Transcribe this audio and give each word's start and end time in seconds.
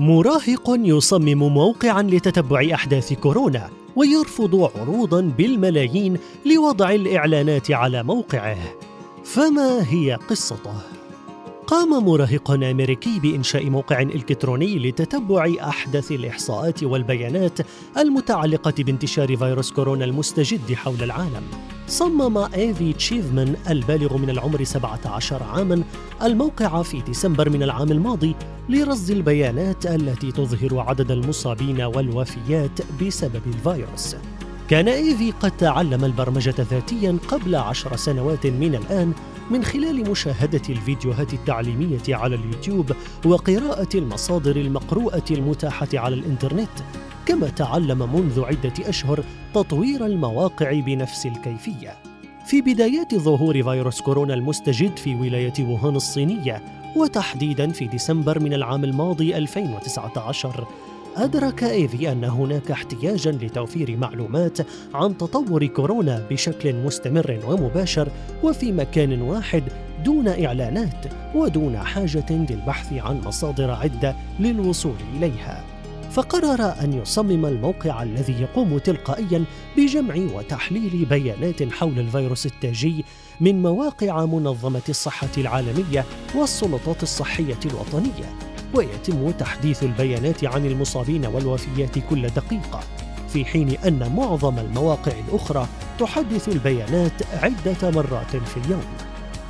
مراهق 0.00 0.64
يصمم 0.68 1.54
موقعا 1.54 2.02
لتتبع 2.02 2.68
أحداث 2.74 3.12
كورونا 3.12 3.70
ويرفض 3.96 4.70
عروضا 4.76 5.20
بالملايين 5.20 6.18
لوضع 6.46 6.90
الإعلانات 6.90 7.70
على 7.70 8.02
موقعه. 8.02 8.58
فما 9.24 9.92
هي 9.92 10.18
قصته؟ 10.30 10.74
قام 11.66 12.04
مراهق 12.04 12.50
أمريكي 12.50 13.20
بإنشاء 13.20 13.70
موقع 13.70 14.02
إلكتروني 14.02 14.78
لتتبع 14.78 15.52
أحدث 15.60 16.12
الإحصاءات 16.12 16.84
والبيانات 16.84 17.58
المتعلقة 17.98 18.74
بانتشار 18.78 19.36
فيروس 19.36 19.72
كورونا 19.72 20.04
المستجد 20.04 20.72
حول 20.74 21.02
العالم. 21.02 21.42
صمم 21.88 22.38
إيفي 22.38 22.92
تشيفمان 22.92 23.56
البالغ 23.70 24.16
من 24.16 24.30
العمر 24.30 24.64
17 24.64 25.42
عاما 25.42 25.82
الموقع 26.22 26.82
في 26.82 27.00
ديسمبر 27.00 27.50
من 27.50 27.62
العام 27.62 27.90
الماضي 27.90 28.34
لرصد 28.68 29.10
البيانات 29.10 29.86
التي 29.86 30.32
تظهر 30.32 30.78
عدد 30.78 31.10
المصابين 31.10 31.80
والوفيات 31.80 33.02
بسبب 33.02 33.42
الفيروس. 33.46 34.16
كان 34.68 34.88
إيفي 34.88 35.30
قد 35.30 35.56
تعلم 35.56 36.04
البرمجة 36.04 36.54
ذاتيا 36.70 37.18
قبل 37.28 37.54
عشر 37.54 37.96
سنوات 37.96 38.46
من 38.46 38.74
الآن 38.74 39.12
من 39.50 39.64
خلال 39.64 40.10
مشاهدة 40.10 40.62
الفيديوهات 40.68 41.34
التعليمية 41.34 42.02
على 42.08 42.34
اليوتيوب 42.34 42.92
وقراءة 43.24 43.88
المصادر 43.94 44.56
المقروءة 44.56 45.24
المتاحة 45.30 45.88
على 45.94 46.14
الإنترنت 46.14 46.70
كما 47.26 47.48
تعلم 47.48 48.14
منذ 48.14 48.44
عدة 48.44 48.72
أشهر 48.80 49.24
تطوير 49.54 50.06
المواقع 50.06 50.80
بنفس 50.80 51.26
الكيفية. 51.26 52.09
في 52.44 52.60
بدايات 52.60 53.14
ظهور 53.14 53.62
فيروس 53.62 54.00
كورونا 54.00 54.34
المستجد 54.34 54.96
في 54.96 55.14
ولاية 55.14 55.52
ووهان 55.60 55.96
الصينية 55.96 56.62
وتحديدا 56.96 57.72
في 57.72 57.86
ديسمبر 57.86 58.40
من 58.40 58.54
العام 58.54 58.84
الماضي 58.84 59.36
2019 59.36 60.66
أدرك 61.16 61.64
إيفي 61.64 62.12
أن 62.12 62.24
هناك 62.24 62.70
احتياجا 62.70 63.30
لتوفير 63.30 63.96
معلومات 63.96 64.58
عن 64.94 65.18
تطور 65.18 65.66
كورونا 65.66 66.26
بشكل 66.30 66.74
مستمر 66.74 67.40
ومباشر 67.46 68.08
وفي 68.42 68.72
مكان 68.72 69.22
واحد 69.22 69.62
دون 70.04 70.28
إعلانات 70.28 71.06
ودون 71.34 71.78
حاجة 71.78 72.26
للبحث 72.30 72.92
عن 72.92 73.20
مصادر 73.26 73.70
عدة 73.70 74.16
للوصول 74.40 74.96
إليها. 75.16 75.69
فقرر 76.10 76.74
أن 76.84 76.92
يصمم 76.92 77.46
الموقع 77.46 78.02
الذي 78.02 78.42
يقوم 78.42 78.78
تلقائيا 78.78 79.44
بجمع 79.76 80.14
وتحليل 80.34 81.04
بيانات 81.04 81.72
حول 81.72 81.98
الفيروس 81.98 82.46
التاجي 82.46 83.04
من 83.40 83.62
مواقع 83.62 84.24
منظمة 84.24 84.82
الصحة 84.88 85.28
العالمية 85.38 86.04
والسلطات 86.34 87.02
الصحية 87.02 87.58
الوطنية 87.66 88.34
ويتم 88.74 89.30
تحديث 89.30 89.82
البيانات 89.82 90.44
عن 90.44 90.66
المصابين 90.66 91.26
والوفيات 91.26 91.98
كل 91.98 92.28
دقيقة 92.28 92.80
في 93.28 93.44
حين 93.44 93.68
أن 93.68 94.12
معظم 94.16 94.58
المواقع 94.58 95.12
الأخرى 95.28 95.66
تحدث 95.98 96.48
البيانات 96.48 97.12
عدة 97.32 97.90
مرات 97.90 98.36
في 98.36 98.56
اليوم. 98.56 98.84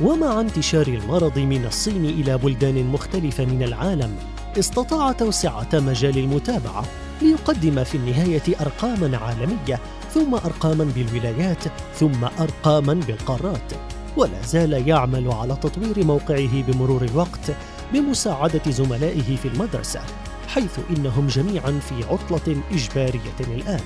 ومع 0.00 0.40
انتشار 0.40 0.86
المرض 0.86 1.38
من 1.38 1.64
الصين 1.66 2.04
إلى 2.04 2.38
بلدان 2.38 2.84
مختلفة 2.86 3.44
من 3.44 3.62
العالم 3.62 4.16
استطاع 4.58 5.12
توسعة 5.12 5.68
مجال 5.74 6.18
المتابعة 6.18 6.84
ليقدم 7.22 7.84
في 7.84 7.94
النهاية 7.94 8.42
أرقاما 8.60 9.18
عالمية 9.18 9.80
ثم 10.14 10.34
أرقاما 10.34 10.84
بالولايات 10.84 11.64
ثم 11.94 12.24
أرقاما 12.40 12.94
بالقارات. 12.94 13.72
ولا 14.16 14.42
زال 14.42 14.88
يعمل 14.88 15.32
على 15.32 15.56
تطوير 15.56 16.04
موقعه 16.04 16.62
بمرور 16.62 17.04
الوقت 17.04 17.56
بمساعدة 17.92 18.70
زملائه 18.70 19.36
في 19.36 19.48
المدرسة 19.48 20.00
حيث 20.48 20.78
إنهم 20.90 21.26
جميعا 21.26 21.80
في 21.88 22.04
عطلة 22.10 22.62
إجبارية 22.72 23.40
الآن. 23.40 23.84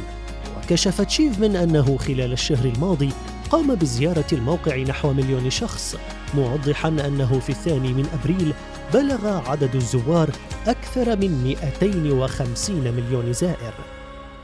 وكشف 0.56 1.00
تشيف 1.00 1.38
من 1.38 1.56
أنه 1.56 1.98
خلال 1.98 2.32
الشهر 2.32 2.64
الماضي 2.64 3.12
قام 3.50 3.74
بزيارة 3.74 4.26
الموقع 4.32 4.76
نحو 4.76 5.12
مليون 5.12 5.50
شخص 5.50 5.96
موضحا 6.34 6.88
أنه 6.88 7.38
في 7.38 7.50
الثاني 7.50 7.92
من 7.92 8.06
أبريل 8.20 8.54
بلغ 8.94 9.26
عدد 9.26 9.74
الزوار 9.74 10.30
أكثر 10.66 11.16
من 11.16 11.44
250 11.44 12.94
مليون 12.94 13.32
زائر. 13.32 13.74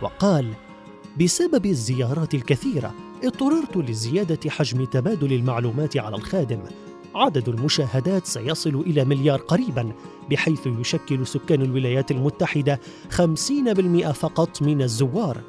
وقال 0.03 0.53
بسبب 1.21 1.67
الزيارات 1.67 2.34
الكثيرة 2.34 2.95
اضطررت 3.25 3.77
لزيادة 3.77 4.50
حجم 4.50 4.84
تبادل 4.84 5.33
المعلومات 5.33 5.97
على 5.97 6.17
الخادم. 6.17 6.61
عدد 7.15 7.49
المشاهدات 7.49 8.27
سيصل 8.27 8.75
إلى 8.75 9.05
مليار 9.05 9.41
قريبا 9.41 9.93
بحيث 10.31 10.66
يشكل 10.66 11.27
سكان 11.27 11.62
الولايات 11.62 12.11
المتحدة 12.11 12.81
50% 13.11 14.12
فقط 14.12 14.62
من 14.62 14.83
الزوار. 14.83 15.41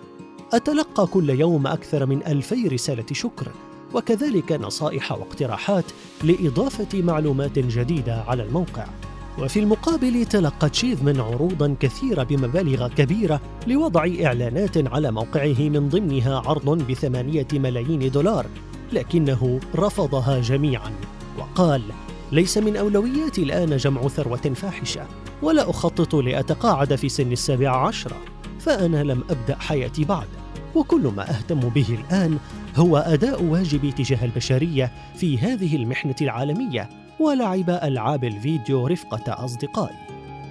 أتلقى 0.53 1.07
كل 1.07 1.29
يوم 1.29 1.67
أكثر 1.67 2.05
من 2.05 2.27
ألفي 2.27 2.67
رسالة 2.67 3.05
شكر. 3.11 3.51
وكذلك 3.95 4.51
نصائح 4.51 5.11
واقتراحات 5.11 5.85
لإضافة 6.23 7.01
معلومات 7.01 7.59
جديدة 7.59 8.23
على 8.27 8.43
الموقع. 8.43 8.85
وفي 9.39 9.59
المقابل 9.59 10.25
تلقى 10.25 10.69
تشيفمان 10.69 11.19
عروضا 11.19 11.75
كثيرة 11.79 12.23
بمبالغ 12.23 12.87
كبيرة 12.87 13.41
لوضع 13.67 14.07
إعلانات 14.23 14.93
على 14.93 15.11
موقعه 15.11 15.59
من 15.59 15.89
ضمنها 15.89 16.43
عرض 16.45 16.69
بثمانية 16.91 17.47
ملايين 17.53 18.11
دولار 18.11 18.45
لكنه 18.93 19.59
رفضها 19.75 20.41
جميعا. 20.41 20.91
وقال 21.39 21.81
ليس 22.31 22.57
من 22.57 22.75
أولوياتي 22.75 23.43
الآن 23.43 23.77
جمع 23.77 24.07
ثروة 24.07 24.37
فاحشة 24.37 25.07
ولا 25.41 25.69
أخطط 25.69 26.15
لأتقاعد 26.15 26.95
في 26.95 27.09
سن 27.09 27.31
السابعة 27.31 27.87
عشرة 27.87 28.17
فأنا 28.59 29.03
لم 29.03 29.23
أبدأ 29.29 29.55
حياتي 29.59 30.03
بعد. 30.03 30.27
وكل 30.75 31.07
ما 31.07 31.29
أهتم 31.29 31.59
به 31.59 31.99
الآن 31.99 32.37
هو 32.75 32.97
أداء 32.97 33.43
واجبي 33.43 33.91
تجاه 33.91 34.25
البشرية 34.25 34.91
في 35.15 35.37
هذه 35.37 35.75
المحنة 35.75 36.15
العالمية 36.21 36.89
ولعب 37.19 37.69
ألعاب 37.69 38.23
الفيديو 38.23 38.87
رفقة 38.87 39.45
أصدقائي. 39.45 39.95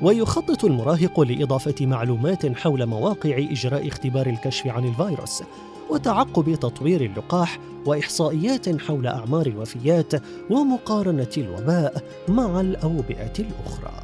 ويخطط 0.02 0.64
المراهق 0.64 1.20
لإضافة 1.20 1.86
معلومات 1.86 2.56
حول 2.56 2.86
مواقع 2.86 3.38
إجراء 3.38 3.88
اختبار 3.88 4.26
الكشف 4.26 4.66
عن 4.66 4.84
الفيروس 4.84 5.42
وتعقب 5.90 6.54
تطوير 6.54 7.04
اللقاح 7.04 7.58
وإحصائيات 7.86 8.80
حول 8.82 9.06
أعمار 9.06 9.46
الوفيات 9.46 10.12
ومقارنة 10.50 11.30
الوباء 11.36 12.02
مع 12.28 12.60
الأوبئة 12.60 13.32
الأخرى. 13.38 14.03